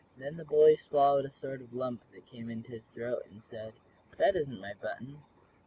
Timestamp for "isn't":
4.35-4.59